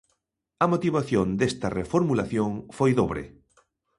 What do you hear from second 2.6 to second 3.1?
foi